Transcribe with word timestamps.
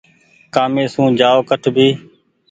ڪآمي 0.53 0.83
سون 0.93 1.09
جآئو 1.19 1.41
ڪٺ 1.49 1.63
ڀي۔ 1.75 1.87